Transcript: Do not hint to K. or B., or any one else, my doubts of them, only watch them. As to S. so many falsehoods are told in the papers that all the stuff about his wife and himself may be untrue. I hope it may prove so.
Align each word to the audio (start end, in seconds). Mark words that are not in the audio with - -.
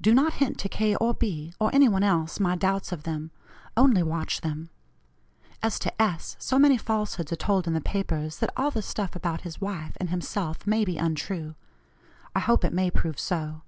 Do 0.00 0.14
not 0.14 0.32
hint 0.40 0.56
to 0.60 0.68
K. 0.70 0.94
or 0.96 1.12
B., 1.12 1.52
or 1.60 1.68
any 1.74 1.90
one 1.90 2.02
else, 2.02 2.40
my 2.40 2.56
doubts 2.56 2.90
of 2.90 3.02
them, 3.02 3.30
only 3.76 4.02
watch 4.02 4.40
them. 4.40 4.70
As 5.62 5.78
to 5.80 5.92
S. 6.00 6.36
so 6.38 6.58
many 6.58 6.78
falsehoods 6.78 7.32
are 7.34 7.36
told 7.36 7.66
in 7.66 7.74
the 7.74 7.82
papers 7.82 8.38
that 8.38 8.48
all 8.56 8.70
the 8.70 8.80
stuff 8.80 9.14
about 9.14 9.42
his 9.42 9.60
wife 9.60 9.94
and 10.00 10.08
himself 10.08 10.66
may 10.66 10.86
be 10.86 10.96
untrue. 10.96 11.54
I 12.34 12.40
hope 12.40 12.64
it 12.64 12.72
may 12.72 12.90
prove 12.90 13.20
so. 13.20 13.60